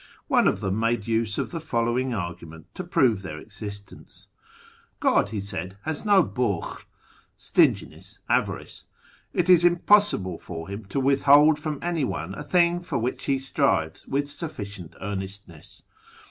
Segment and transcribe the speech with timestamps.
[0.27, 4.29] One of them made use of the following argument to prove their existence:—"
[4.99, 6.85] God," he said," has no hvJM
[7.37, 8.85] (stinginess, avarice):
[9.31, 14.07] it is impossible for Him to withhold from anyone a thincf for which he strives
[14.07, 15.83] with sufficient earnestness.